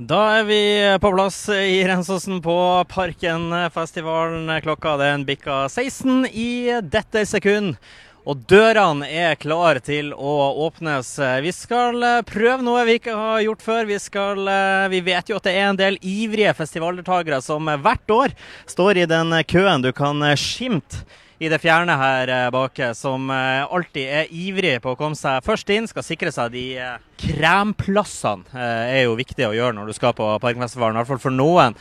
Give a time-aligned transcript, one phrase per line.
[0.00, 0.60] Da er vi
[0.96, 2.54] på plass i Rensåsen på
[2.88, 4.48] Parkenfestivalen.
[4.64, 7.76] Klokka den bikka 16 i dette sekund.
[8.24, 10.32] Og dørene er klare til å
[10.64, 11.12] åpnes.
[11.44, 13.84] Vi skal prøve noe vi ikke har gjort før.
[13.92, 14.48] Vi, skal,
[14.88, 18.36] vi vet jo at det er en del ivrige festivaldeltakere som hvert år
[18.72, 21.04] står i den køen du kan skimte
[21.40, 25.72] i det fjerne her bak, som eh, alltid er ivrig på å komme seg først
[25.72, 25.88] inn.
[25.88, 28.44] Skal sikre seg de eh, kremplassene.
[28.52, 31.78] er jo viktig å gjøre når du skal på Parkfestivalen, i hvert fall for noen.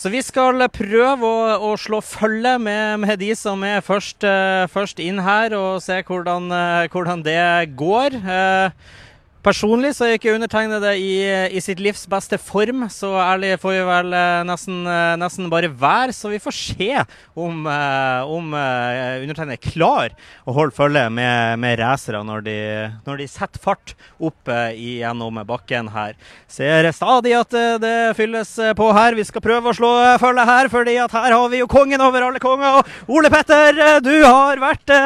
[0.00, 4.24] Så vi skal prøve å, å slå følge med, med, de som er først,
[4.72, 6.48] først, inn her, og se hvordan,
[6.90, 7.42] hvordan det
[7.78, 8.16] går.
[8.16, 8.96] Eh,
[9.40, 11.14] Personlig så er ikke undertegnede i,
[11.48, 15.70] i, sitt livs beste form, så ærlig får vi vel eh, nesten, eh, nesten bare
[15.72, 16.12] være.
[16.12, 16.88] Så vi får se
[17.32, 20.12] om, eh, om undertegnede er klar
[20.44, 22.44] å holde følge med, med racere når,
[23.06, 26.20] når, de setter fart opp gjennom bakken her.
[26.50, 29.16] Ser stadig at det fylles på her.
[29.16, 32.28] Vi skal prøve å slå følge her, fordi at her har vi jo kongen over
[32.28, 32.82] alle konger.
[32.82, 34.98] Og Ole Petter, du har vært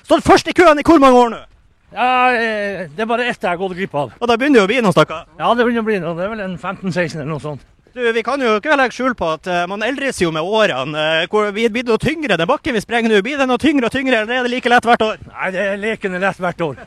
[0.00, 1.46] stått først i køen i hvor mange år nå?
[1.92, 4.12] Ja, eh, Det er bare ett jeg har gått glipp av.
[4.18, 5.26] Og Da begynner det å bli noen stakkar?
[5.38, 6.16] Ja, det begynner å bli noe.
[6.16, 7.60] Det er vel en 15-16 eller noe sånt.
[7.92, 10.96] Du, Vi kan jo ikke legge skjul på at uh, man eldres jo med årene.
[10.96, 13.20] Uh, hvor Blir det noe tyngre den bakken vi sprenger nå?
[13.20, 15.20] Blir det noe tyngre og tyngre, eller er det like lett hvert år?
[15.28, 16.80] Nei, det er lekende lett hvert år.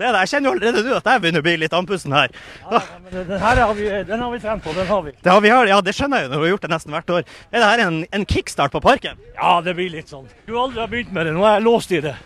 [0.00, 0.20] Det er det.
[0.24, 2.34] Jeg kjenner jo allerede nå at jeg begynner å bli litt andpusten her.
[2.64, 4.72] Ja, men den her har vi, den har vi trent på.
[4.74, 5.12] Den har vi.
[5.20, 7.14] Det har vi, ja, det skjønner jeg jo når vi har gjort det nesten hvert
[7.18, 7.26] år.
[7.52, 9.20] Er det her en, en kickstart på parken?
[9.36, 10.24] Ja, det blir litt sånn.
[10.48, 11.36] Du aldri har begynt med det.
[11.36, 12.16] Nå er jeg låst i det.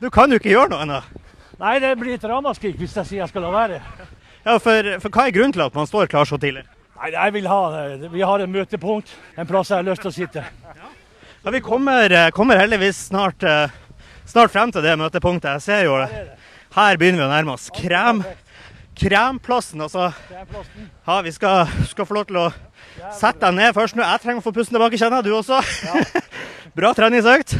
[0.00, 1.02] Du kan jo ikke gjøre noe ennå.
[1.56, 3.80] Nei, det blir et ramaskrik hvis jeg sier jeg skal la være.
[4.44, 6.66] Ja, for, for, hva er grunnen til at man står klar så tidlig?
[6.96, 7.60] Nei, jeg vil ha,
[8.12, 10.44] Vi har en møtepunkt, en plass jeg har lyst til å sitte.
[10.44, 13.72] Ja, Vi kommer, eh, kommer heldigvis snart, eh,
[14.28, 15.56] snart, frem til det møtepunktet.
[15.56, 16.36] Jeg ser jo det.
[16.76, 17.70] Her begynner vi å nærme oss.
[17.72, 18.24] Krem,
[18.96, 20.12] kremplassen, altså.
[21.06, 22.46] Ja, vi skal, skal få lov til å
[23.16, 24.04] sette deg ned først nå.
[24.04, 25.30] Jeg trenger å få pusten tilbake, kjenner jeg.
[25.30, 25.62] Du også.
[26.76, 27.56] Bra treningsøkt.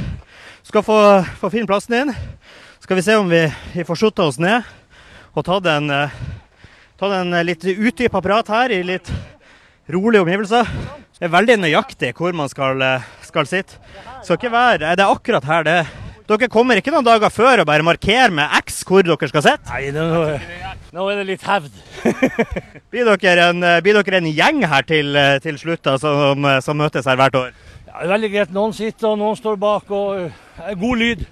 [0.66, 1.00] Skal få,
[1.40, 2.16] få finne plassen din
[2.86, 3.40] skal vi se om vi,
[3.84, 4.62] får skjutta oss ned
[5.34, 6.12] og tatt en, eh,
[6.94, 9.08] tatt en litt utdypa prat her i litt
[9.90, 10.68] rolige omgivelser.
[11.18, 13.80] Det er veldig nøyaktig hvor man skal, eh, skal sitte.
[14.22, 15.86] Skal ikke være, Er akkurat her det
[16.28, 19.66] Dere kommer ikke noen dager før og bare markerer med X hvor dere skal sitte?
[19.66, 20.38] Nei, nå,
[20.92, 21.72] nå, er det litt hevd.
[22.90, 27.06] blir, dere en, blir, dere en, gjeng her til, til slutt altså, som, som, møtes
[27.06, 27.50] her hvert år?
[27.86, 28.54] Ja, det er veldig greit.
[28.54, 29.90] Noen sitter og noen står bak.
[29.90, 30.30] og
[30.78, 31.26] God lyd.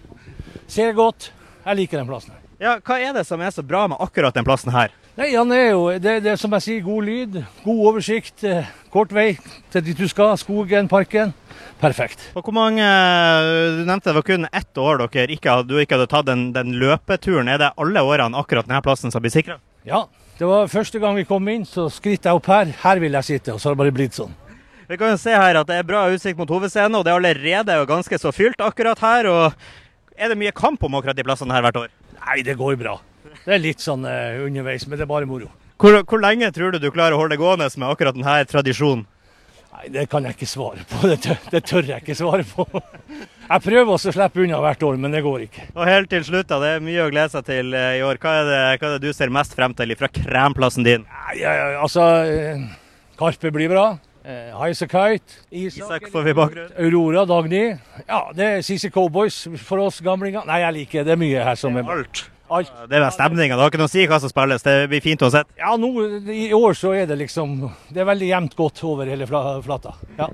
[0.66, 1.30] Ser godt.
[1.64, 2.34] Jeg liker den plassen.
[2.60, 4.92] Ja, Hva er det som er så bra med akkurat den plassen her?
[5.18, 8.42] Nei, han er jo, det, det er som jeg sier, god lyd, god oversikt.
[8.46, 9.36] Eh, kort vei
[9.72, 10.34] til dit du skal.
[10.40, 11.32] Skogen, parken.
[11.80, 12.22] Perfekt.
[12.34, 16.10] Og hvor mange, Du nevnte det var kun ett år dere ikke, du ikke hadde
[16.10, 17.48] tatt den, den løpeturen.
[17.48, 19.58] Er det alle årene akkurat denne plassen som blir sikra?
[19.86, 20.04] Ja.
[20.34, 22.72] Det var første gang vi kom inn, så skrittet jeg opp her.
[22.82, 23.54] Her vil jeg sitte.
[23.54, 24.32] Og så har det bare blitt sånn.
[24.88, 27.20] Vi kan jo se her at det er bra utsikt mot hovedscenen, og det er
[27.20, 29.28] allerede ganske så fylt akkurat her.
[29.30, 29.54] og
[30.16, 31.90] er det mye kamp om akkurat de plassene her hvert år?
[32.20, 32.98] Nei, det går bra.
[33.44, 35.50] Det er litt sånn uh, underveis, men det er bare moro.
[35.80, 39.04] Hvor, hvor, lenge tror du du klarer å holde det gående med akkurat denne tradisjonen?
[39.74, 41.02] Nei, Det kan jeg ikke svare på.
[41.10, 42.64] Det tør, det tør jeg ikke svare på.
[43.44, 45.66] Jeg prøver også å slippe unna hvert år, men det går ikke.
[45.74, 48.20] Og helt til slutt, da, det er mye å glede seg til eh, i år.
[48.22, 51.04] Hva er det, hva er det du ser mest frem til fra kremplassen din?
[51.10, 51.42] Nei,
[51.74, 52.64] altså, eh,
[53.18, 53.88] Karpe blir bra.
[54.24, 56.70] Eh, Highasakite, Isak, Isak får vi bakgrunn.
[56.80, 57.76] Aurora, Dagny.
[58.08, 60.46] Ja, det er CC Cowboys for oss gamlinger.
[60.48, 61.10] Nei, jeg liker det.
[61.10, 62.22] Det er mye her som er Alt.
[62.48, 62.70] Alt.
[62.88, 63.56] Det er stemninga.
[63.56, 64.64] Det har ikke noe å si hva som spilles.
[64.64, 65.44] Det blir fint se.
[65.60, 65.90] Ja, nå,
[66.32, 67.54] i år så er det liksom
[67.92, 69.92] Det er veldig jevnt godt over hele flata.
[70.16, 70.30] Ja.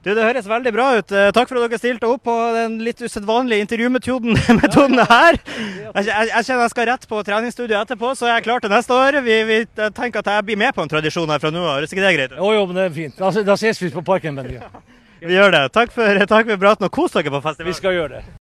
[0.00, 1.12] Du, Det høres veldig bra ut.
[1.12, 5.36] Eh, takk for at dere stilte opp på den litt usedvanlige intervjumetoden metoden her.
[5.44, 8.72] Jeg, jeg, jeg, kjenner jeg skal rett på treningsstudio etterpå, så jeg er klar til
[8.72, 9.20] neste år.
[9.26, 11.82] Vi, vi tenker at jeg blir med på en tradisjon her fra nå av.
[11.82, 12.38] Er ikke det greit?
[12.38, 13.20] Jo, jo, men det er fint.
[13.20, 14.40] Da, da ses vi på Parken.
[14.40, 14.72] Men, ja.
[15.20, 15.66] Vi gjør det.
[15.74, 17.68] Takk for, takk for praten, og kos dere på festivalen.
[17.68, 18.38] Vi skal gjøre det.